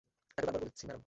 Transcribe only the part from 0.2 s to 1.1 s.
তাকে বারবার বলেছি, ম্যাডাম।